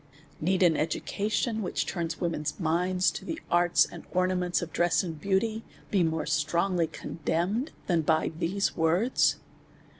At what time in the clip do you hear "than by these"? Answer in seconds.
7.85-8.75